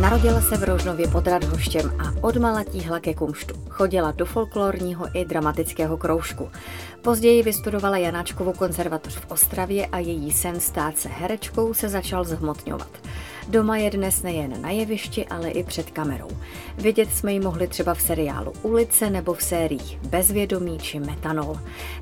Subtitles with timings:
[0.00, 3.54] Narodila se v Rožnově pod Radhoštěm a odmala tíhla ke kumštu.
[3.68, 6.50] Chodila do folklorního i dramatického kroužku.
[7.02, 12.88] Později vystudovala Janáčkovou konzervatoř v Ostravě a její sen stát se herečkou se začal zhmotňovat.
[13.48, 16.28] Doma je dnes nejen na jevišti, ale i před kamerou.
[16.78, 21.60] Vidět jsme ji mohli třeba v seriálu Ulice nebo v sériích Bezvědomí či Metanol.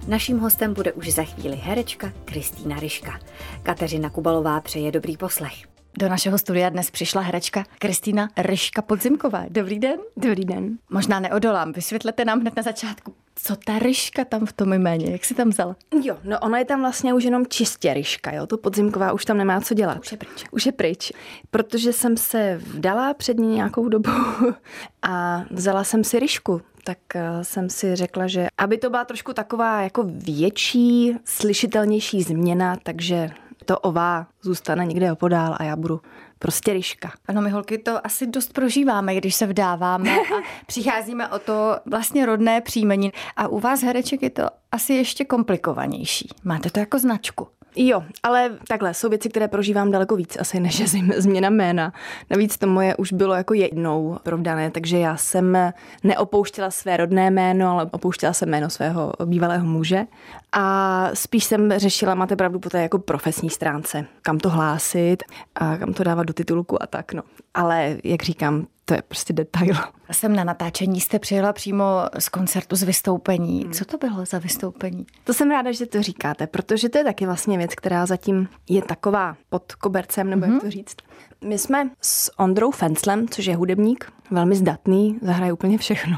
[0.09, 3.21] Naším hostem bude už za chvíli herečka Kristýna Ryška.
[3.63, 5.72] Kateřina Kubalová přeje dobrý poslech.
[5.99, 9.45] Do našeho studia dnes přišla herečka Kristýna Ryška Podzimková.
[9.49, 10.01] Dobrý den.
[10.17, 10.79] Dobrý den.
[10.91, 15.25] Možná neodolám, vysvětlete nám hned na začátku, co ta ryška tam v tom jméně, jak
[15.25, 15.77] si tam vzala?
[16.03, 19.37] Jo, no ona je tam vlastně už jenom čistě ryška, jo, to podzimková už tam
[19.39, 19.99] nemá co dělat.
[19.99, 20.45] Už je pryč.
[20.51, 21.13] Už je pryč,
[21.51, 24.11] protože jsem se vdala před ní nějakou dobu
[25.03, 29.33] a vzala jsem si ryšku, tak eh, jsem si řekla, že aby to byla trošku
[29.33, 33.31] taková jako větší, slyšitelnější změna, takže
[33.63, 36.01] to ová zůstane někde opodál a já budu
[36.39, 37.13] prostě ryška.
[37.29, 40.23] Ano, my holky to asi dost prožíváme, když se vdáváme a
[40.67, 43.13] přicházíme o to vlastně rodné příjmení.
[43.37, 46.29] A u vás hereček je to asi ještě komplikovanější.
[46.45, 47.49] Máte to jako značku.
[47.77, 51.93] Jo, ale takhle, jsou věci, které prožívám daleko víc asi než je změna jména.
[52.31, 55.59] Navíc to moje už bylo jako jednou provdané, takže já jsem
[56.05, 60.07] neopouštěla své rodné jméno, ale opouštěla jsem jméno svého bývalého muže.
[60.53, 65.17] A spíš jsem řešila, máte pravdu, po té jako profesní stránce, kam to hlásit
[65.55, 67.23] a kam to dávat do titulku a tak, no.
[67.55, 69.75] Ale jak říkám, to je prostě detail.
[70.13, 71.85] Jsem na natáčení jste přijela přímo
[72.19, 73.63] z koncertu z vystoupení.
[73.63, 73.73] Hmm.
[73.73, 75.07] Co to bylo za vystoupení?
[75.25, 78.83] To jsem ráda, že to říkáte, protože to je taky vlastně věc, která zatím je
[78.83, 80.55] taková pod kobercem, nebo hmm.
[80.55, 80.97] jak to říct.
[81.45, 86.17] My jsme s Ondrou Fenslem, což je hudebník, velmi zdatný, zahraje úplně všechno.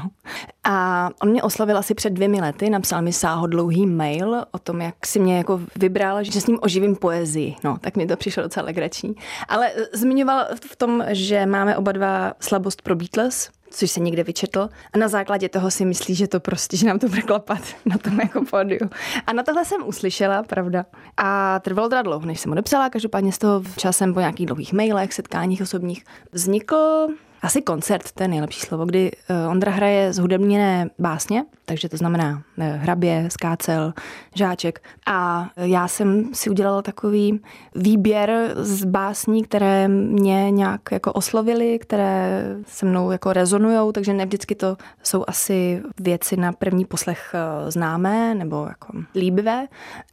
[0.63, 5.05] A on mě oslavil asi před dvěmi lety, napsal mi sáhodlouhý mail o tom, jak
[5.05, 7.55] si mě jako vybral, že s ním oživím poezii.
[7.63, 9.15] No, tak mi to přišlo docela legrační.
[9.47, 14.69] Ale zmiňoval v tom, že máme oba dva slabost pro Beatles, což se někde vyčetl.
[14.93, 17.97] A na základě toho si myslí, že to prostě, že nám to bude klapat na
[17.97, 18.89] tom jako pódiu.
[19.27, 20.85] A na tohle jsem uslyšela, pravda.
[21.17, 25.13] A trvalo teda dlouho, než jsem odepsala, každopádně z toho časem po nějakých dlouhých mailech,
[25.13, 27.07] setkáních osobních vznikl
[27.45, 32.43] asi koncert, to je nejlepší slovo, kdy eh, Ondra hraje zhudebněné básně, takže to znamená
[32.57, 33.93] eh, hrabě, skácel,
[34.35, 34.81] žáček.
[35.07, 37.41] A já jsem si udělala takový
[37.75, 44.25] výběr z básní, které mě nějak jako oslovily, které se mnou jako rezonujou, takže ne
[44.25, 49.67] vždycky to jsou asi věci na první poslech eh, známé nebo jako líbivé,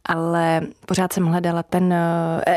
[0.05, 1.95] ale pořád jsem hledala ten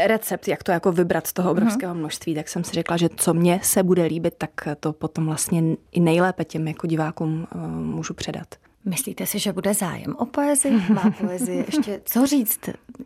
[0.06, 3.34] recept, jak to jako vybrat z toho obrovského množství, tak jsem si řekla, že co
[3.34, 5.62] mě se bude líbit, tak to potom vlastně
[5.92, 8.54] i nejlépe těm jako divákům uh, můžu předat.
[8.84, 10.72] Myslíte si, že bude zájem o poezii?
[10.92, 12.60] Má poezii ještě co říct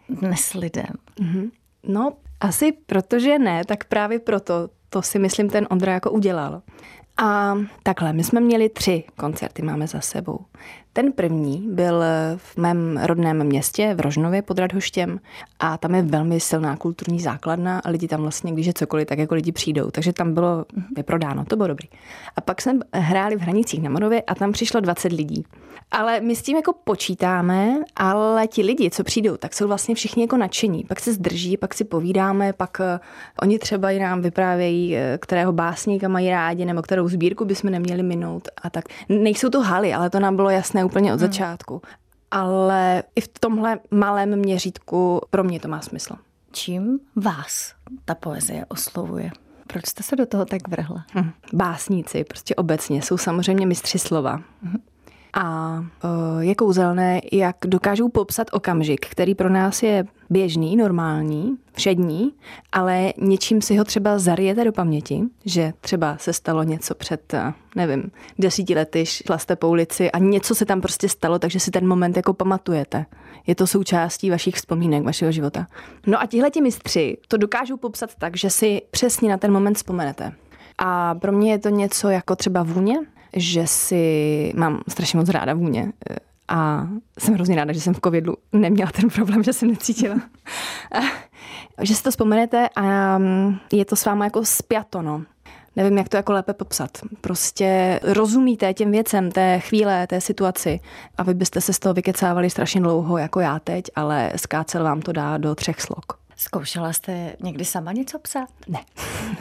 [0.09, 0.95] dnes lidem?
[1.21, 1.51] Mm-hmm.
[1.87, 6.63] No, asi protože ne, tak právě proto to si myslím ten Ondra jako udělal.
[7.17, 10.41] A takhle, my jsme měli tři koncerty, máme za sebou.
[10.93, 12.03] Ten první byl
[12.37, 15.21] v mém rodném městě v Rožnově pod Radhoštěm
[15.59, 19.19] a tam je velmi silná kulturní základna a lidi tam vlastně, když je cokoliv, tak
[19.19, 19.91] jako lidi přijdou.
[19.91, 20.65] Takže tam bylo
[20.97, 21.89] vyprodáno, to bylo dobrý.
[22.37, 25.45] A pak jsme hráli v Hranicích na Morově a tam přišlo 20 lidí.
[25.91, 30.23] Ale my s tím jako počítáme, ale ti lidi, co přijdou, tak jsou vlastně všichni
[30.23, 30.85] jako nadšení.
[30.85, 32.87] Pak se zdrží, pak si povídáme, pak uh,
[33.43, 38.03] oni třeba i nám vyprávějí, uh, kterého básníka mají rádi nebo kterou sbírku bychom neměli
[38.03, 38.85] minout a tak.
[39.09, 41.29] Nejsou to haly, ale to nám bylo jasné úplně od hmm.
[41.29, 41.83] začátku.
[42.31, 46.15] Ale i v tomhle malém měřítku pro mě to má smysl.
[46.53, 47.75] Čím vás
[48.05, 49.31] ta poezie oslovuje?
[49.67, 51.05] Proč jste se do toho tak vrhla?
[51.15, 51.31] Hm.
[51.53, 54.43] Básníci, prostě obecně, jsou samozřejmě mistři slova.
[54.63, 54.77] Hm.
[55.35, 62.33] A uh, je kouzelné, jak dokážou popsat okamžik, který pro nás je běžný, normální, všední,
[62.73, 67.53] ale něčím si ho třeba zarijete do paměti, že třeba se stalo něco před, eh,
[67.77, 71.71] nevím, desíti lety, šla jste po ulici a něco se tam prostě stalo, takže si
[71.71, 73.07] ten moment jako pamatujete.
[73.47, 75.67] Je to součástí vašich vzpomínek, vašeho života.
[76.07, 79.75] No a tihle ti mistři to dokážou popsat tak, že si přesně na ten moment
[79.75, 80.33] vzpomenete.
[80.85, 82.99] A pro mě je to něco jako třeba vůně,
[83.37, 85.93] že si mám strašně moc ráda vůně
[86.51, 86.89] a
[87.19, 90.17] jsem hrozně ráda, že jsem v covidu neměla ten problém, že jsem necítila.
[91.83, 95.23] že si to vzpomenete a mm, je to s váma jako spjato, no.
[95.77, 96.91] Nevím, jak to jako lépe popsat.
[97.21, 100.81] Prostě rozumíte těm věcem, té chvíle, té situaci
[101.19, 105.03] a vy byste se z toho vykecávali strašně dlouho, jako já teď, ale skácel vám
[105.03, 106.05] to dá do třech slok.
[106.37, 108.49] Zkoušela jste někdy sama něco psát?
[108.69, 108.81] Ne.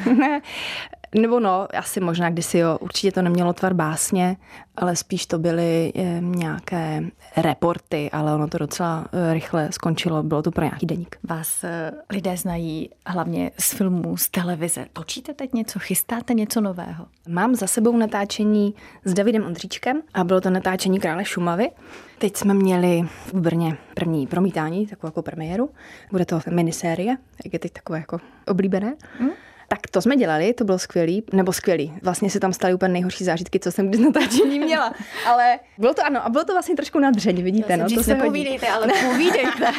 [1.15, 4.37] Nebo no, asi možná kdysi jo, určitě to nemělo tvar básně,
[4.75, 7.03] ale spíš to byly e, nějaké
[7.37, 11.17] reporty, ale ono to docela e, rychle skončilo, bylo to pro nějaký deník.
[11.23, 14.85] Vás e, lidé znají hlavně z filmů, z televize.
[14.93, 17.05] Točíte teď něco, chystáte něco nového?
[17.27, 18.73] Mám za sebou natáčení
[19.05, 21.71] s Davidem Ondříčkem a bylo to natáčení Krále Šumavy.
[22.17, 25.69] Teď jsme měli v Brně první promítání, takovou jako premiéru.
[26.11, 28.17] Bude to minisérie, jak je teď takové jako
[28.47, 28.95] oblíbené.
[29.19, 29.31] Hmm?
[29.69, 31.93] Tak to jsme dělali, to bylo skvělý, nebo skvělý.
[32.03, 34.93] Vlastně se tam staly úplně nejhorší zážitky, co jsem kdy natáčení měla.
[35.27, 37.77] Ale bylo to ano, a bylo to vlastně trošku nadřeň, vidíte.
[37.77, 39.73] no, to se povídejte, ale povídejte.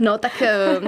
[0.00, 0.80] No tak eh,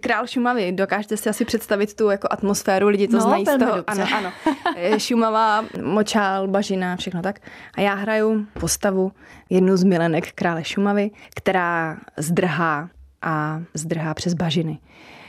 [0.00, 3.76] král Šumavy, dokážete si asi představit tu jako atmosféru, lidi to no, znají z toho.
[3.76, 3.82] Dobře.
[3.86, 4.32] Ano, ano.
[4.76, 7.40] Eh, Šumava, močál, bažina, všechno tak.
[7.74, 9.12] A já hraju postavu
[9.50, 12.90] jednu z milenek krále Šumavy, která zdrhá
[13.22, 14.78] a zdrhá přes bažiny.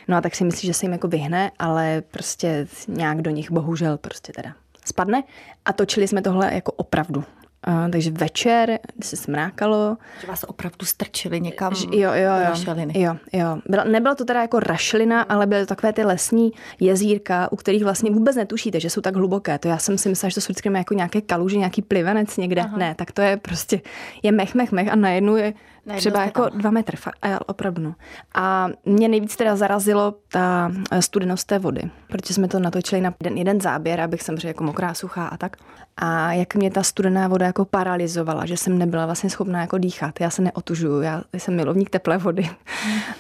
[0.10, 3.52] No a tak si myslí, že se jim jako vyhne, ale prostě nějak do nich
[3.52, 4.54] bohužel prostě teda
[4.86, 5.24] spadne.
[5.66, 7.24] A točili jsme tohle jako opravdu.
[7.68, 9.98] Uh, takže večer se smrákalo.
[10.22, 13.02] Že vás opravdu strčili někam jo, jo, jo, rašeliny.
[13.02, 13.58] Jo, jo.
[13.70, 17.84] Byla, nebyla to teda jako rašelina, ale byly to takové ty lesní jezírka, u kterých
[17.84, 19.60] vlastně vůbec netušíte, že jsou tak hluboké.
[19.60, 22.62] To já jsem si myslela, že to jsou vždycky jako nějaké kaluže, nějaký plivenec někde.
[22.62, 22.78] Aha.
[22.78, 23.82] Ne, tak to je prostě,
[24.24, 25.54] je mech, mech, mech a najednou je
[25.98, 26.98] Třeba jako dva metry,
[27.46, 27.82] opravdu.
[27.82, 27.96] No.
[28.34, 33.14] A mě nejvíc teda zarazilo ta eh, studenost té vody, protože jsme to natočili na
[33.24, 35.58] jeden, jeden záběr, abych samozřejmě jako mokrá, suchá a tak.
[36.02, 40.22] A jak mě ta studená voda jako paralizovala, že jsem nebyla vlastně schopná jako dýchat.
[40.22, 42.50] Já se neotužuju, já jsem milovník teplé vody.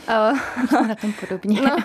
[0.87, 1.61] na tom podobně.
[1.61, 1.77] No.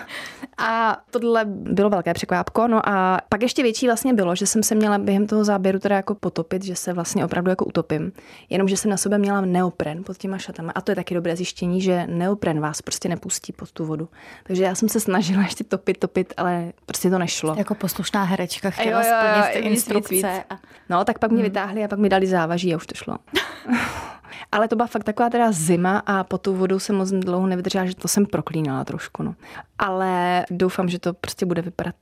[0.57, 2.67] A tohle bylo velké překvápko.
[2.67, 5.95] No a pak ještě větší vlastně bylo, že jsem se měla během toho záběru teda
[5.95, 8.11] jako potopit, že se vlastně opravdu jako utopím.
[8.49, 11.81] Jenomže jsem na sobě měla neopren pod těma šatama a to je taky dobré zjištění,
[11.81, 14.09] že neopren vás prostě nepustí pod tu vodu.
[14.43, 17.55] Takže já jsem se snažila ještě topit, topit, ale prostě to nešlo.
[17.57, 20.43] Jako poslušná herečka chtěla jo, jo, splnit ty instrukce.
[20.49, 20.59] A...
[20.89, 21.49] No, tak pak mě hmm.
[21.49, 23.17] vytáhli a pak mi dali závaží a už to šlo.
[24.51, 27.85] Ale to byla fakt taková teda zima a po tu vodu jsem moc dlouho nevydržela,
[27.85, 29.23] že to jsem proklínala trošku.
[29.23, 29.35] No.
[29.79, 31.95] Ale doufám, že to prostě bude vypadat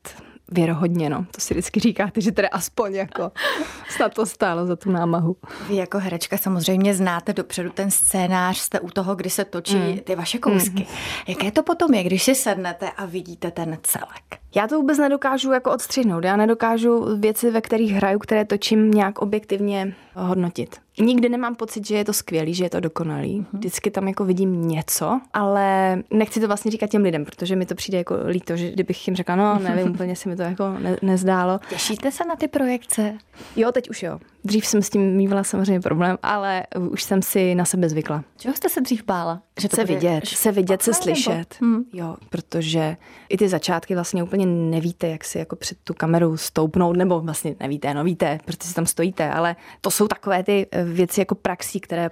[0.53, 1.25] věrohodně, no.
[1.31, 3.31] To si vždycky říkáte, že teda aspoň jako
[3.89, 5.35] snad to stálo za tu námahu.
[5.69, 9.99] Vy jako herečka samozřejmě znáte dopředu ten scénář, jste u toho, kdy se točí mm.
[9.99, 10.81] ty vaše kousky.
[10.81, 10.95] Mm.
[11.27, 14.43] Jaké to potom je, když si sednete a vidíte ten celek?
[14.55, 16.23] Já to vůbec nedokážu jako odstřihnout.
[16.23, 20.75] Já nedokážu věci, ve kterých hraju, které točím, nějak objektivně hodnotit.
[20.99, 23.39] Nikdy nemám pocit, že je to skvělý, že je to dokonalý.
[23.39, 23.47] Mhm.
[23.53, 27.75] Vždycky tam jako vidím něco, ale nechci to vlastně říkat těm lidem, protože mi to
[27.75, 30.97] přijde jako líto, že kdybych jim řekla, no nevím, úplně si mi to jako ne-
[31.01, 31.59] nezdálo.
[31.69, 33.17] Těšíte se na ty projekce?
[33.55, 34.19] Jo, teď už jo.
[34.45, 38.23] Dřív jsem s tím mývala samozřejmě problém, ale už jsem si na sebe zvykla.
[38.37, 39.41] Čeho jste se dřív bála?
[39.59, 39.93] Že to se bude...
[39.93, 41.55] vidět, se vidět, se slyšet.
[41.61, 41.83] Hmm.
[41.93, 42.97] Jo, protože
[43.29, 47.55] i ty začátky vlastně úplně nevíte, jak si jako před tu kameru stoupnout, nebo vlastně
[47.59, 51.35] nevíte, no víte, protože si tam stojíte, ale to jsou takové ty eh, věci jako
[51.35, 52.11] praxí, které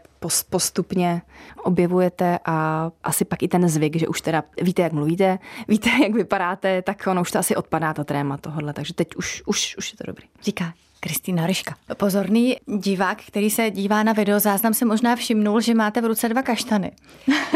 [0.50, 1.22] postupně
[1.64, 6.14] objevujete a asi pak i ten zvyk, že už teda víte, jak mluvíte, víte, jak
[6.14, 9.92] vypadáte, tak ono už to asi odpadá ta tréma tohle, takže teď už, už, už
[9.92, 10.28] je to dobrý.
[10.44, 11.76] Říká Kristýna Ryška.
[11.98, 16.42] Pozorný divák, který se dívá na videozáznam, se možná všimnul, že máte v ruce dva
[16.42, 16.92] kaštany.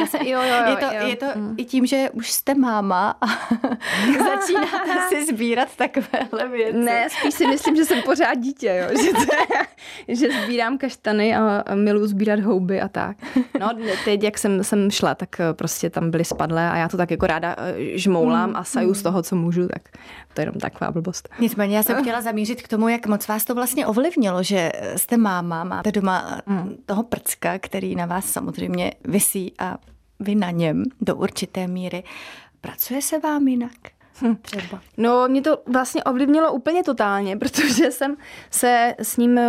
[0.09, 1.07] se, jo, jo, jo, je to, jo.
[1.07, 1.55] je to mm.
[1.57, 3.25] i tím, že už jste máma a
[4.25, 6.77] začínáte si sbírat takovéhle věci.
[6.77, 8.97] Ne, spíš si myslím, že jsem pořád dítě, jo.
[9.03, 9.35] Že, to
[10.07, 13.17] je, že sbírám kaštany a, miluji sbírat houby a tak.
[13.59, 13.69] No
[14.05, 17.11] teď, jak jsem, jsem šla, tak eh, prostě tam byly spadlé a já to tak
[17.11, 18.55] jako ráda eh, žmoulám mm.
[18.55, 19.81] a saju z toho, co můžu, tak
[20.33, 21.29] to je jenom taková blbost.
[21.39, 25.17] Nicméně já jsem chtěla zamířit k tomu, jak moc vás to vlastně ovlivnilo, že jste
[25.17, 26.75] máma, máte doma mm.
[26.85, 29.77] toho prcka, který na vás samozřejmě visí a
[30.19, 32.03] vy na něm do určité míry.
[32.61, 33.71] Pracuje se vám jinak?
[34.21, 34.35] Hm.
[34.41, 34.81] Třeba.
[34.97, 38.17] No, mě to vlastně ovlivnilo úplně totálně, protože jsem
[38.51, 39.39] se s ním,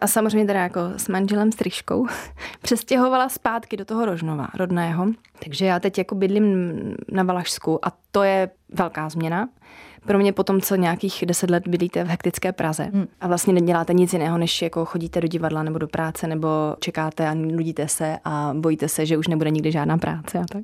[0.00, 2.06] a samozřejmě teda jako s manželem Stryškou,
[2.62, 5.06] přestěhovala zpátky do toho Rožnova, rodného.
[5.44, 6.80] Takže já teď jako bydlím
[7.12, 9.48] na Valašsku a to je velká změna
[10.06, 13.06] pro mě potom, co nějakých deset let bydlíte v hektické Praze hmm.
[13.20, 16.48] a vlastně neděláte nic jiného, než jako chodíte do divadla nebo do práce, nebo
[16.80, 20.62] čekáte a nudíte se a bojíte se, že už nebude nikdy žádná práce a tak.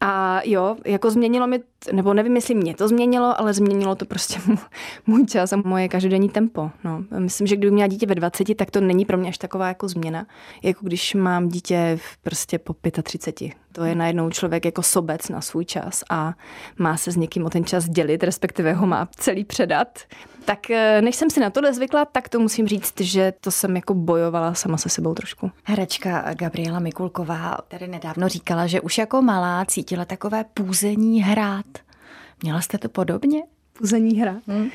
[0.00, 1.60] A jo, jako změnilo mi,
[1.92, 4.40] nebo nevím, jestli mě to změnilo, ale změnilo to prostě
[5.06, 6.70] můj čas a moje každodenní tempo.
[6.84, 7.04] No.
[7.18, 9.88] Myslím, že kdyby měla dítě ve 20, tak to není pro mě až taková jako
[9.88, 10.26] změna,
[10.62, 13.52] jako když mám dítě v prostě po 35.
[13.72, 16.34] To je najednou člověk jako sobec na svůj čas a
[16.78, 19.98] má se s někým o ten čas dělit, respektive ho má celý předat.
[20.44, 23.76] Tak eh, než jsem si na to zvykla, tak to musím říct, že to jsem
[23.76, 25.50] jako bojovala sama se sebou trošku.
[25.64, 31.66] Herečka Gabriela Mikulková tady nedávno říkala, že už jako malá cítila takové půzení hrát.
[32.42, 33.42] Měla jste to podobně?
[33.72, 34.42] Půzení hrát?
[34.46, 34.70] Hmm.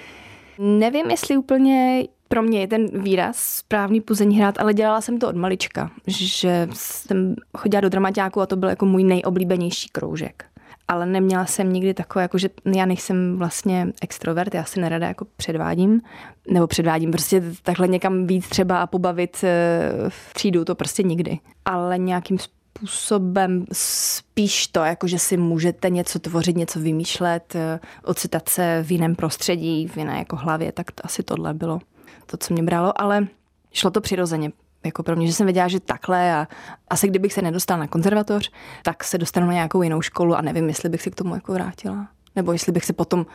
[0.59, 5.29] Nevím, jestli úplně pro mě je ten výraz správný puzení hrát, ale dělala jsem to
[5.29, 10.45] od malička, že jsem chodila do dramaťáku a to byl jako můj nejoblíbenější kroužek.
[10.87, 15.25] Ale neměla jsem nikdy takové, jako že já nejsem vlastně extrovert, já si nerada jako
[15.37, 16.01] předvádím,
[16.49, 21.39] nebo předvádím prostě takhle někam víc třeba a pobavit eh, v třídu, to prostě nikdy.
[21.65, 28.49] Ale nějakým způsobem spíš to, jako že si můžete něco tvořit, něco vymýšlet, eh, ocitat
[28.49, 31.79] se v jiném prostředí, v jiné jako hlavě, tak to asi tohle bylo
[32.27, 33.27] to, co mě bralo, ale
[33.73, 34.51] šlo to přirozeně.
[34.85, 36.47] Jako pro mě, že jsem věděla, že takhle a
[36.87, 38.51] asi kdybych se nedostala na konzervatoř,
[38.83, 41.53] tak se dostanu na nějakou jinou školu a nevím, jestli bych se k tomu jako
[41.53, 42.07] vrátila.
[42.35, 43.25] Nebo jestli bych se potom,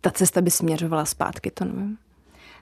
[0.00, 1.98] ta cesta by směřovala zpátky, to nevím.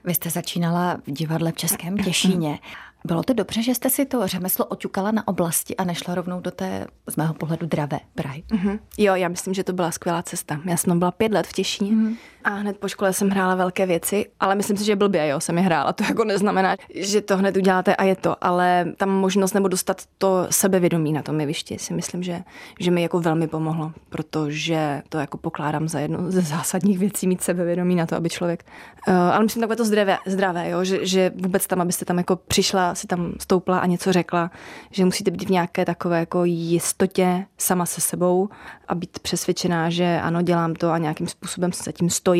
[0.03, 2.59] Vy jste začínala v divadle v Českém Těšíně.
[3.05, 6.51] Bylo to dobře, že jste si to řemeslo oťukala na oblasti a nešla rovnou do
[6.51, 8.43] té, z mého pohledu, dravé Prahy?
[8.49, 8.79] Mm-hmm.
[8.97, 10.61] Jo, já myslím, že to byla skvělá cesta.
[10.65, 12.15] Já jsem byla pět let v Těšíně mm-hmm.
[12.43, 15.57] A hned po škole jsem hrála velké věci, ale myslím si, že blbě, jo, jsem
[15.57, 15.93] je hrála.
[15.93, 20.01] To jako neznamená, že to hned uděláte a je to, ale tam možnost nebo dostat
[20.17, 22.39] to sebevědomí na tom jevišti si myslím, že,
[22.79, 27.41] že mi jako velmi pomohlo, protože to jako pokládám za jednu ze zásadních věcí mít
[27.41, 28.65] sebevědomí na to, aby člověk,
[29.07, 32.35] uh, ale myslím takové to zdravé, zdravé jo, že, že vůbec tam, abyste tam jako
[32.35, 34.51] přišla si tam stoupla a něco řekla,
[34.91, 38.49] že musíte být v nějaké takové jako jistotě sama se sebou
[38.87, 42.32] a být přesvědčená, že ano, dělám to a nějakým způsobem se tím stojím,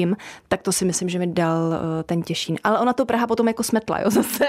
[0.47, 2.57] tak to si myslím, že mi dal eh, ten těšín.
[2.63, 4.45] Ale ona to Praha potom jako smetla, jo, zase.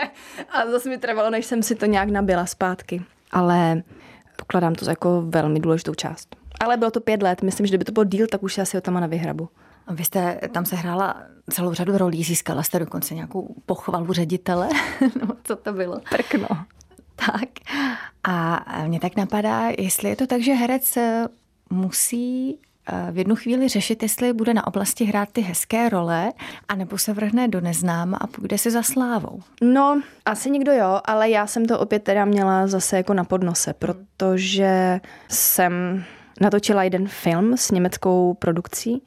[0.50, 3.02] A zase mi trvalo, než jsem si to nějak nabila zpátky.
[3.32, 3.82] Ale
[4.36, 6.36] pokladám to za jako velmi důležitou část.
[6.60, 8.80] Ale bylo to pět let, myslím, že kdyby to bylo díl, tak už asi o
[8.80, 9.48] tam na vyhrabu.
[9.90, 14.68] Vy jste tam se hrála celou řadu rolí, získala jste dokonce nějakou pochvalu ředitele,
[15.20, 16.00] no co to bylo?
[16.10, 16.48] Prkno.
[17.16, 17.48] Tak.
[18.24, 21.28] A mě tak napadá, jestli je to tak, že herec eh,
[21.70, 22.58] musí
[23.10, 26.32] v jednu chvíli řešit, jestli bude na oblasti hrát ty hezké role,
[26.68, 29.40] anebo se vrhne do neznáma a půjde si za slávou.
[29.62, 33.72] No, asi někdo jo, ale já jsem to opět teda měla zase jako na podnose,
[33.72, 36.04] protože jsem
[36.40, 39.02] natočila jeden film s německou produkcí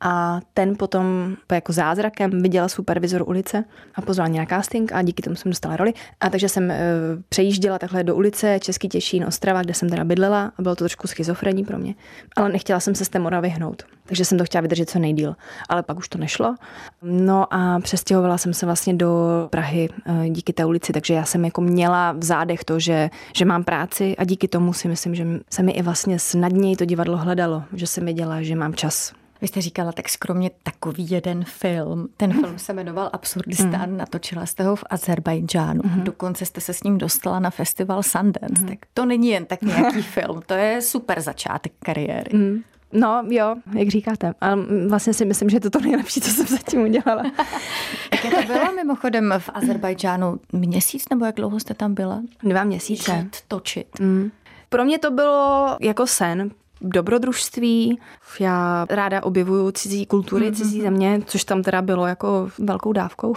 [0.00, 3.64] a ten potom jako zázrakem viděla supervizor ulice
[3.94, 5.92] a pozval mě na casting a díky tomu jsem dostala roli.
[6.20, 6.80] A takže jsem e,
[7.28, 11.06] přejížděla takhle do ulice Český Těšín, Ostrava, kde jsem teda bydlela a bylo to trošku
[11.06, 11.94] schizofrení pro mě.
[12.36, 15.36] Ale nechtěla jsem se z té Moravy hnout, takže jsem to chtěla vydržet co nejdíl.
[15.68, 16.54] Ale pak už to nešlo.
[17.02, 21.44] No a přestěhovala jsem se vlastně do Prahy e, díky té ulici, takže já jsem
[21.44, 25.26] jako měla v zádech to, že, že mám práci a díky tomu si myslím, že
[25.50, 29.48] se mi i vlastně snadněji to divadlo hledalo, že jsem věděla, že mám čas vy
[29.48, 32.08] jste říkala tak skromně takový jeden film.
[32.16, 33.96] Ten film se jmenoval Absurdistán, mm.
[33.96, 35.80] natočila jste ho v Azerbajdžánu.
[35.84, 36.04] Mm.
[36.04, 38.62] Dokonce jste se s ním dostala na festival Sundance.
[38.62, 38.68] Mm.
[38.68, 42.38] Tak to není jen tak nějaký film, to je super začátek kariéry.
[42.38, 42.62] Mm.
[42.92, 44.34] No jo, jak říkáte.
[44.40, 44.56] Ale
[44.88, 47.22] vlastně si myslím, že je to to nejlepší, co jsem zatím udělala.
[48.24, 50.40] Jak to bylo mimochodem v Azerbajdžánu?
[50.52, 52.22] Měsíc nebo jak dlouho jste tam byla?
[52.42, 53.12] Dva měsíce.
[53.12, 54.00] Žít, točit.
[54.00, 54.30] Mm.
[54.68, 57.98] Pro mě to bylo jako sen, dobrodružství.
[58.40, 60.54] Já ráda objevuju cizí kultury, mm-hmm.
[60.54, 63.34] cizí země, což tam teda bylo jako velkou dávkou.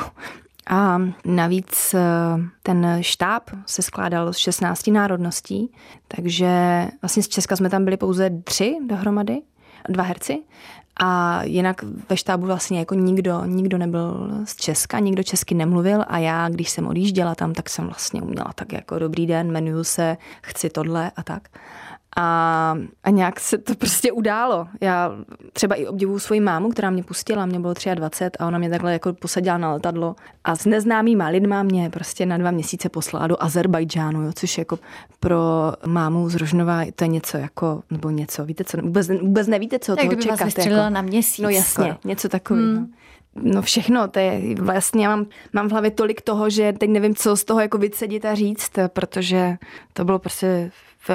[0.68, 2.00] A navíc eh,
[2.64, 5.72] ten štáb se skládal z 16 národností,
[6.08, 9.42] takže vlastně z Česka jsme tam byli pouze tři dohromady,
[9.90, 10.44] dva herci.
[11.00, 16.18] A jinak ve štábu vlastně jako nikdo, nikdo nebyl z Česka, nikdo česky nemluvil a
[16.18, 20.18] já, když jsem odjížděla tam, tak jsem vlastně uměla tak jako dobrý den, jmenuju se,
[20.42, 21.48] chci tohle a tak.
[22.16, 24.68] A, a nějak se to prostě událo.
[24.82, 25.12] Já
[25.54, 28.94] třeba i obdivuju svoji mámu, která mě pustila, mě bylo 23 a ona mě takhle
[28.94, 33.44] jako posadila na letadlo a s neznámýma lidma mě prostě na dva měsíce poslala do
[33.44, 34.80] Azerbajdžánu, jo, což jako
[35.20, 39.80] pro mámu z Rožnova to je něco jako, nebo něco, víte co, vůbec, vůbec nevíte,
[39.80, 40.54] co tak toho čekat.
[40.54, 41.44] Tak jako, na měsíc.
[41.44, 41.98] No jasně, skoro.
[42.06, 42.68] něco takového.
[42.68, 42.94] Hmm.
[43.36, 47.36] No všechno, to je vlastně, mám, mám v hlavě tolik toho, že teď nevím, co
[47.36, 49.58] z toho jako vycedit a říct, protože
[49.94, 50.72] to bylo prostě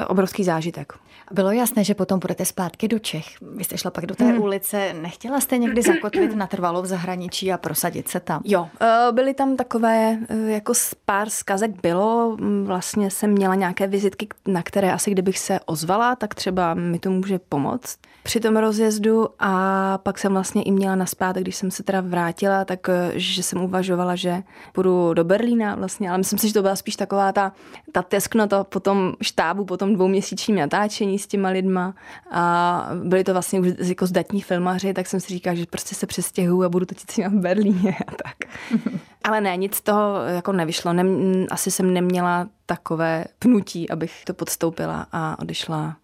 [0.07, 0.93] obrovský zážitek.
[1.31, 3.25] Bylo jasné, že potom budete zpátky do Čech.
[3.41, 4.41] Vy jste šla pak do té hmm.
[4.41, 4.93] ulice.
[4.93, 8.41] Nechtěla jste někdy zakotvit natrvalo v zahraničí a prosadit se tam?
[8.45, 10.73] Jo, eh, byly tam takové, eh, jako
[11.05, 12.37] pár zkazek bylo.
[12.39, 16.99] Mm, vlastně jsem měla nějaké vizitky, na které asi kdybych se ozvala, tak třeba mi
[16.99, 21.71] to může pomoct při tom rozjezdu a pak jsem vlastně i měla naspát, když jsem
[21.71, 24.43] se teda vrátila, tak eh, že jsem uvažovala, že
[24.73, 27.51] půjdu do Berlína vlastně, ale myslím si, že to byla spíš taková ta,
[27.91, 31.93] ta tesknota po tom štábu, po tom dvouměsíčním natáčení s těma lidma
[32.31, 36.07] a byli to vlastně už jako zdatní filmaři, tak jsem si říkala, že prostě se
[36.07, 38.35] přestěhuju a budu točit si v Berlíně a tak.
[39.23, 40.93] ale ne, nic z toho jako nevyšlo.
[40.93, 45.95] Nem, asi jsem neměla takové pnutí, abych to podstoupila a odešla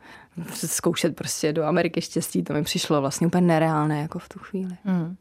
[0.53, 4.77] zkoušet prostě do Ameriky štěstí, to mi přišlo vlastně úplně nereálné jako v tu chvíli.
[4.85, 5.15] Hmm.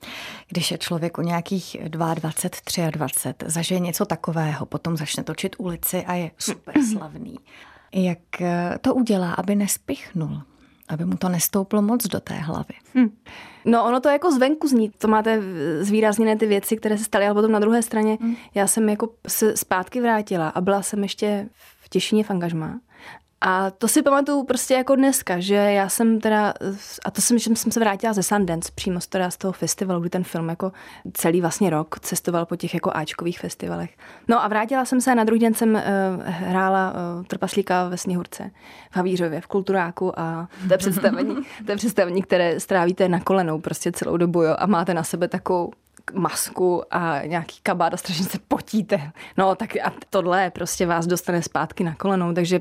[0.48, 6.30] Když je člověku nějakých 22, 23, zažije něco takového, potom začne točit ulici a je
[6.38, 7.36] super slavný.
[7.94, 8.18] Jak
[8.80, 10.42] to udělá, aby nespichnul?
[10.88, 12.74] aby mu to nestouplo moc do té hlavy.
[12.94, 13.16] Hm.
[13.64, 15.42] No ono to jako zvenku zní, to máte
[15.80, 18.34] zvýrazněné ty věci, které se staly, ale potom na druhé straně hm.
[18.54, 21.48] já jsem jako se zpátky vrátila a byla jsem ještě
[21.80, 22.80] v Těšině v angažmá
[23.46, 26.54] a to si pamatuju prostě jako dneska, že já jsem teda,
[27.04, 30.00] a to jsem, že jsem se vrátila ze Sundance, přímo z, teda z toho festivalu,
[30.00, 30.72] kdy ten film jako
[31.12, 33.90] celý vlastně rok cestoval po těch jako Ačkových festivalech.
[34.28, 35.80] No a vrátila jsem se a na druhý den jsem uh,
[36.24, 38.50] hrála uh, trpaslíka ve Sněhurce
[38.90, 41.36] v Havířově, v Kulturáku a to je představení,
[41.66, 45.28] to je představení, které strávíte na kolenou prostě celou dobu jo, a máte na sebe
[45.28, 45.72] takovou
[46.12, 49.12] masku a nějaký kabát a strašně se potíte.
[49.36, 52.60] No tak a tohle prostě vás dostane zpátky na kolenou, takže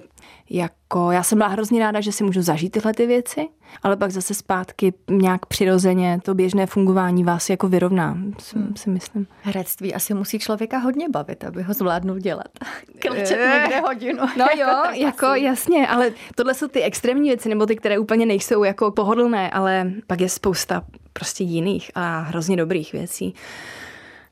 [0.50, 3.48] jako já jsem byla hrozně ráda, že si můžu zažít tyhle ty věci,
[3.84, 8.76] ale pak zase zpátky nějak přirozeně to běžné fungování vás jako vyrovná, si, hmm.
[8.76, 9.28] si myslím.
[9.42, 12.48] Herectví asi musí člověka hodně bavit, aby ho zvládnul dělat.
[13.00, 14.20] Klčet někde hodinu.
[14.38, 18.64] No jo, jako jasně, ale tohle jsou ty extrémní věci, nebo ty, které úplně nejsou
[18.64, 20.84] jako pohodlné, ale pak je spousta
[21.14, 23.34] prostě jiných a hrozně dobrých věcí.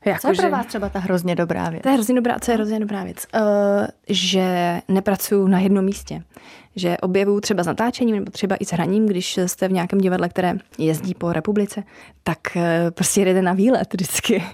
[0.04, 1.82] Jako, co je pro vás třeba ta hrozně dobrá věc?
[1.82, 3.26] To je hrozně dobrá, co je hrozně dobrá věc?
[3.34, 3.40] Uh,
[4.08, 6.22] že nepracuju na jednom místě
[6.76, 10.28] že objevuju třeba s natáčením nebo třeba i s hraním, když jste v nějakém divadle,
[10.28, 11.82] které jezdí po republice,
[12.22, 14.44] tak eh, prostě jedete na výlet vždycky.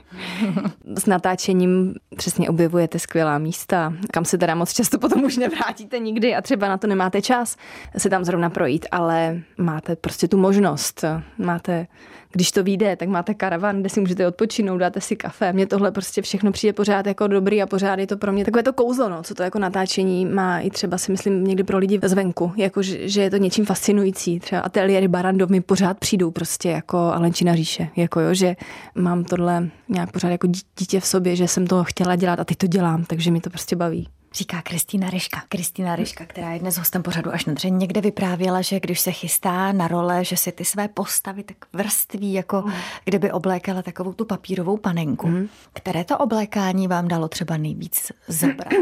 [0.98, 6.34] s natáčením přesně objevujete skvělá místa, kam se teda moc často potom už nevrátíte nikdy
[6.34, 7.56] a třeba na to nemáte čas
[7.96, 11.04] se tam zrovna projít, ale máte prostě tu možnost.
[11.38, 11.86] Máte
[12.32, 15.52] když to vyjde, tak máte karavan, kde si můžete odpočinout, dáte si kafe.
[15.52, 18.62] Mně tohle prostě všechno přijde pořád jako dobrý a pořád je to pro mě takové
[18.62, 21.98] to kouzlo, no, co to jako natáčení má i třeba si myslím někdy pro lidi
[22.08, 24.40] zvenku, jako že, že je to něčím fascinující.
[24.40, 28.56] Třeba ateliéry Barandov mi pořád přijdou prostě jako Alenčina říše, jako jo, že
[28.94, 30.46] mám tohle nějak pořád jako
[30.78, 33.50] dítě v sobě, že jsem to chtěla dělat a teď to dělám, takže mi to
[33.50, 34.08] prostě baví.
[34.34, 35.42] Říká Kristýna Ryška.
[35.48, 39.12] Kristýna Ryška, která je dnes hostem pořadu až na dře, někde vyprávěla, že když se
[39.12, 42.72] chystá na role, že si ty své postavy tak vrství, jako mm.
[43.04, 45.26] kdyby oblékala takovou tu papírovou panenku.
[45.26, 45.48] Mm.
[45.72, 48.72] Které to oblékání vám dalo třeba nejvíc zabrat?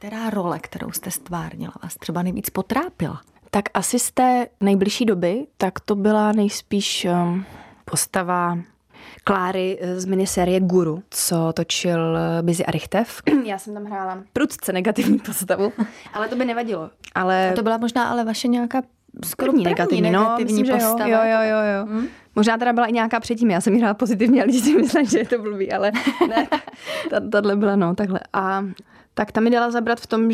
[0.00, 3.20] Která role, kterou jste stvárnila, vás třeba nejvíc potrápila?
[3.50, 7.44] Tak asi z té nejbližší doby, tak to byla nejspíš um,
[7.84, 8.58] postava
[9.24, 13.22] Kláry z minisérie Guru, co točil Bizi Arichtev.
[13.44, 15.72] Já jsem tam hrála prudce negativní postavu,
[16.14, 16.90] ale to by nevadilo.
[17.14, 17.52] Ale...
[17.56, 18.82] To byla možná ale vaše nějaká
[19.24, 21.08] skoro první, negativní, no, negativní myslím, postava.
[21.08, 21.86] Jo, jo, jo, jo.
[21.86, 22.06] Hmm?
[22.36, 25.06] Možná teda byla i nějaká předtím, já jsem ji hrála pozitivně a lidi si mysleli,
[25.06, 25.92] že je to blbý, ale
[26.28, 26.48] ne,
[27.32, 28.20] tahle byla no, takhle.
[28.32, 28.64] A
[29.20, 30.28] tak ta mi dala zabrat v tom,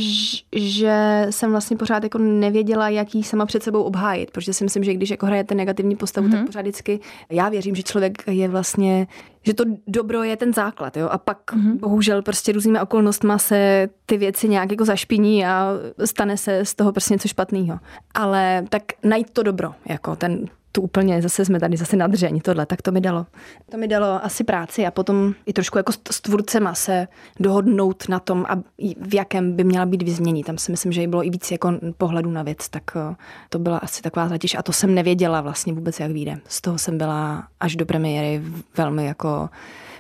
[0.57, 4.85] že jsem vlastně pořád jako nevěděla, jak jí sama před sebou obhájit, protože si myslím,
[4.85, 6.31] že když jako hrajete negativní postavu, mm-hmm.
[6.31, 6.47] tak mhm.
[6.47, 9.07] pořád vždycky, já věřím, že člověk je vlastně,
[9.43, 11.79] že to dobro je ten základ, jo, a pak mm-hmm.
[11.79, 15.73] bohužel prostě různými okolnostmi se ty věci nějak jako zašpiní a
[16.05, 17.79] stane se z toho prostě něco špatného.
[18.15, 20.47] Ale tak najít to dobro, jako ten
[20.77, 23.27] tu úplně, zase jsme tady zase nadření tohle, tak to mi dalo.
[23.71, 27.09] To mi dalo asi práci a potom i trošku jako s tvůrcema se
[27.41, 28.63] dohodnout na tom, a
[29.01, 30.45] v jakém by měla být vyznění.
[30.45, 33.17] Tam si myslím, že jí bylo i víc jako pohledu na věc, tak eh,
[33.49, 36.41] to byla asi taková zatíž a to jsem nevěděla vlastně vůbec, jak vyjde.
[36.49, 38.43] Z toho jsem byla až do premiéry
[38.77, 39.49] velmi jako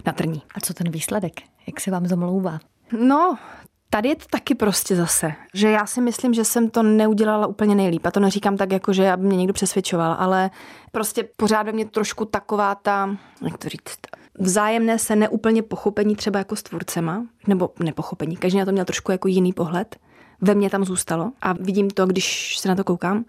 [0.06, 0.42] natrní.
[0.54, 1.32] A co ten výsledek?
[1.66, 2.58] Jak se vám zamlouvá?
[3.00, 3.38] No,
[3.90, 7.74] tady je to taky prostě zase, že já si myslím, že jsem to neudělala úplně
[7.74, 8.06] nejlíp.
[8.06, 10.50] A to neříkám tak, jako že aby mě někdo přesvědčoval, ale
[10.92, 13.98] prostě pořád ve mě trošku taková ta, jak to říct,
[14.38, 19.12] vzájemné se neúplně pochopení třeba jako s tvůrcema, nebo nepochopení, každý na to měl trošku
[19.12, 19.96] jako jiný pohled
[20.40, 23.24] ve mně tam zůstalo a vidím to, když se na to koukám.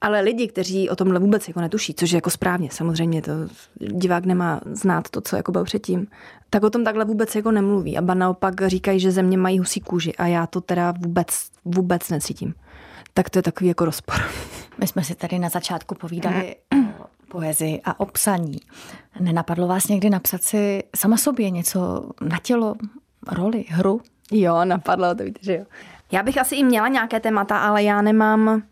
[0.00, 3.32] Ale lidi, kteří o tomhle vůbec jako netuší, což je jako správně, samozřejmě to
[3.80, 6.06] divák nemá znát to, co jako byl předtím,
[6.50, 7.98] tak o tom takhle vůbec jako nemluví.
[7.98, 11.26] A ba naopak říkají, že země mají husí kůži a já to teda vůbec,
[11.64, 12.54] vůbec necítím.
[13.14, 14.16] Tak to je takový jako rozpor.
[14.78, 16.56] My jsme si tady na začátku povídali
[17.36, 18.56] poezii a o psaní.
[19.20, 22.74] Nenapadlo vás někdy napsat si sama sobě něco na tělo,
[23.32, 24.00] roli, hru?
[24.32, 25.64] Jo, napadlo, to víte, že jo.
[26.12, 28.62] Já bych asi i měla nějaké témata, ale já nemám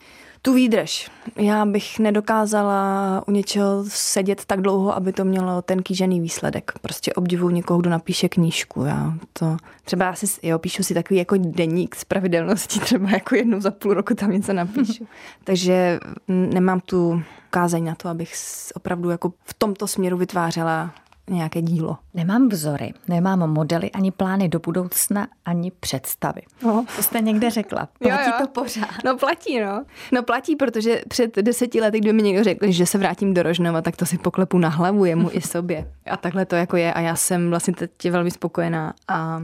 [0.44, 1.10] tu výdrž.
[1.36, 6.72] Já bych nedokázala u něčeho sedět tak dlouho, aby to mělo ten kýžený výsledek.
[6.80, 8.84] Prostě obdivuju někoho, kdo napíše knížku.
[8.84, 13.60] Já to, třeba asi, jo, píšu si takový jako deník s pravidelností, třeba jako jednou
[13.60, 15.06] za půl roku tam něco napíšu.
[15.44, 18.32] Takže nemám tu kázeň na to, abych
[18.74, 20.94] opravdu jako v tomto směru vytvářela
[21.30, 21.96] nějaké dílo.
[22.14, 26.42] Nemám vzory, nemám modely, ani plány do budoucna, ani představy.
[26.62, 26.84] No.
[26.96, 27.88] To jste někde řekla.
[27.98, 28.46] Platí jo, jo.
[28.46, 29.04] to pořád.
[29.04, 29.84] No platí, no.
[30.12, 33.82] No platí, protože před deseti lety, kdy mi někdo řekl, že se vrátím do Rožnova,
[33.82, 35.90] tak to si poklepu na hlavu jemu i sobě.
[36.10, 39.42] A takhle to jako je a já jsem vlastně teď velmi spokojená a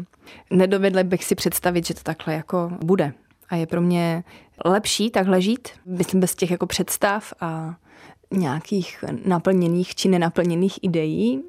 [0.51, 3.12] nedovedla bych si představit, že to takhle jako bude.
[3.49, 4.25] A je pro mě
[4.64, 7.75] lepší takhle žít, myslím bez těch jako představ a
[8.31, 11.43] nějakých naplněných či nenaplněných ideí.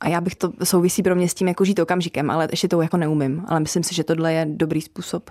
[0.00, 2.82] A já bych to souvisí pro mě s tím jako žít okamžikem, ale ještě to
[2.82, 3.44] jako neumím.
[3.48, 5.30] Ale myslím si, že tohle je dobrý způsob.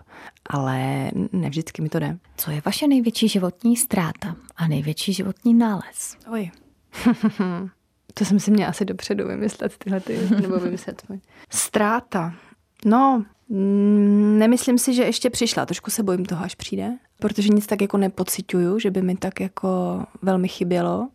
[0.50, 2.18] Ale ne vždycky mi to jde.
[2.38, 6.18] Co je vaše největší životní ztráta a největší životní nález?
[6.32, 6.52] Oj.
[8.14, 11.04] to jsem si měla asi dopředu vymyslet tyhle ty, nebo vymyslet.
[11.50, 12.34] Ztráta.
[12.86, 15.66] No, Mm, nemyslím si, že ještě přišla.
[15.66, 19.40] Trošku se bojím toho, až přijde, protože nic tak jako nepocituju, že by mi tak
[19.40, 21.10] jako velmi chybělo.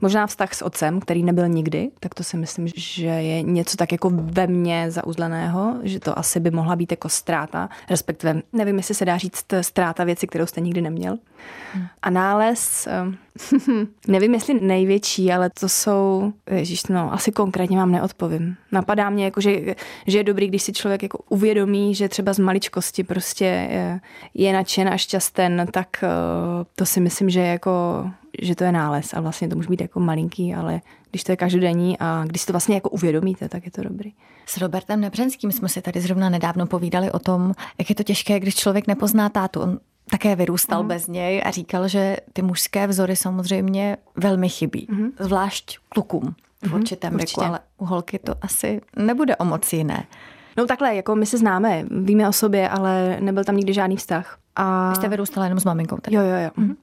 [0.00, 3.92] Možná vztah s otcem, který nebyl nikdy, tak to si myslím, že je něco tak
[3.92, 8.94] jako ve mně zauzleného, že to asi by mohla být jako ztráta, respektive nevím, jestli
[8.94, 11.18] se dá říct ztráta věci, kterou jste nikdy neměl.
[11.72, 11.86] Hmm.
[12.02, 13.04] A nález, eh,
[14.08, 18.56] nevím, jestli největší, ale to jsou, ježiš, no, asi konkrétně vám neodpovím.
[18.72, 19.74] Napadá mě, jako, že,
[20.06, 24.00] že je dobrý, když si člověk jako uvědomí, že třeba z maličkosti prostě je,
[24.34, 26.08] je nadšen a šťasten, tak eh,
[26.74, 28.04] to si myslím, že je jako
[28.42, 31.36] že to je nález a vlastně to může být jako malinký, ale když to je
[31.36, 34.12] každodenní a když si to vlastně jako uvědomíte, tak je to dobrý.
[34.46, 38.40] S Robertem Nebřenským jsme si tady zrovna nedávno povídali o tom, jak je to těžké,
[38.40, 39.60] když člověk nepozná tátu.
[39.60, 39.78] On
[40.10, 40.88] také vyrůstal mm.
[40.88, 45.08] bez něj a říkal, že ty mužské vzory samozřejmě velmi chybí, mm.
[45.18, 46.74] zvlášť klukům v mm.
[46.74, 50.06] určitém věku, ale u holky to asi nebude o moc jiné.
[50.56, 54.38] No takhle, jako my se známe, víme o sobě, ale nebyl tam nikdy žádný vztah.
[54.56, 54.90] A...
[54.90, 55.96] Vy jste vyrůstala jenom s maminkou?
[55.96, 56.14] Tak?
[56.14, 56.50] Jo, jo, jo.
[56.56, 56.76] Mm.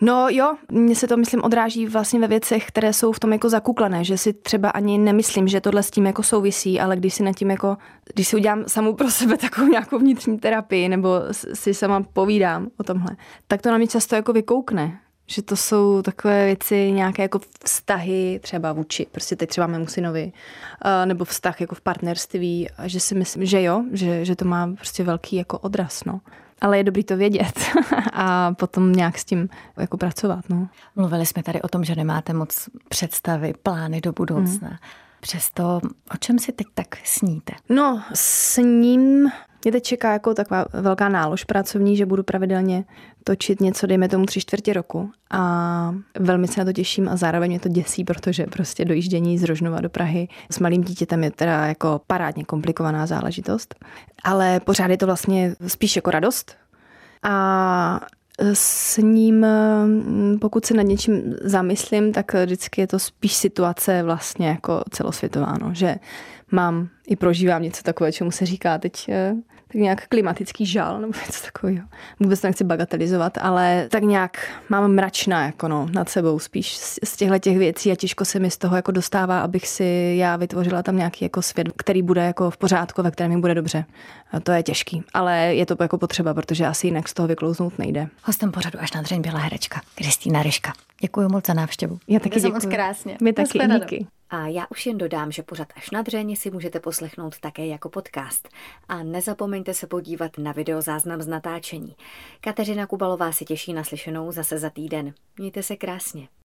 [0.00, 3.48] No jo, mně se to, myslím, odráží vlastně ve věcech, které jsou v tom jako
[3.48, 7.22] zakuklené, že si třeba ani nemyslím, že tohle s tím jako souvisí, ale když si
[7.22, 7.76] nad tím jako,
[8.14, 11.20] když si udělám samou pro sebe takovou nějakou vnitřní terapii nebo
[11.54, 16.02] si sama povídám o tomhle, tak to na mě často jako vykoukne, že to jsou
[16.02, 20.32] takové věci, nějaké jako vztahy třeba vůči, prostě teď třeba mému synovi,
[21.04, 24.72] nebo vztah jako v partnerství, a že si myslím, že jo, že, že to má
[24.76, 26.20] prostě velký jako odraz, no
[26.60, 27.60] ale je dobrý to vědět
[28.12, 30.44] a potom nějak s tím jako pracovat.
[30.48, 30.68] No.
[30.96, 34.68] Mluvili jsme tady o tom, že nemáte moc představy, plány do budoucna.
[34.68, 34.76] Mm.
[35.20, 35.80] Přesto,
[36.14, 37.52] o čem si teď tak sníte?
[37.68, 39.30] No, s ním
[39.64, 42.84] mě teď čeká jako taková velká nálož pracovní, že budu pravidelně
[43.24, 45.10] točit něco, dejme tomu tři čtvrtě roku.
[45.30, 49.44] A velmi se na to těším a zároveň mě to děsí, protože prostě dojíždění z
[49.44, 53.74] Rožnova do Prahy s malým dítětem je teda jako parádně komplikovaná záležitost.
[54.24, 56.56] Ale pořád je to vlastně spíš jako radost.
[57.22, 58.00] A
[58.52, 59.46] s ním,
[60.40, 65.74] pokud se nad něčím zamyslím, tak vždycky je to spíš situace vlastně jako celosvětová, no,
[65.74, 65.96] že
[66.50, 69.34] mám i prožívám něco takového, čemu se říká teď eh,
[69.72, 71.86] tak nějak klimatický žal nebo něco takového.
[72.20, 77.16] Vůbec to nechci bagatelizovat, ale tak nějak mám mračna jako no, nad sebou spíš z
[77.16, 80.82] těchto těch věcí a těžko se mi z toho jako dostává, abych si já vytvořila
[80.82, 83.84] tam nějaký jako svět, který bude jako v pořádku, ve kterém mi bude dobře.
[84.32, 87.78] A to je těžký, ale je to jako potřeba, protože asi jinak z toho vyklouznout
[87.78, 88.08] nejde.
[88.22, 90.72] Hostem pořadu až na dřeň byla herečka Kristýna Ryška.
[91.00, 91.98] Děkuji moc za návštěvu.
[92.08, 92.52] Já taky děkuji.
[92.52, 93.16] moc krásně.
[93.22, 94.06] My taky, díky.
[94.30, 97.88] A já už jen dodám, že pořad až na dřeň si můžete poslechnout také jako
[97.88, 98.48] podcast.
[98.88, 101.96] A nezapomeňte se podívat na videozáznam z natáčení.
[102.40, 105.14] Kateřina Kubalová si těší na slyšenou zase za týden.
[105.38, 106.28] Mějte se krásně.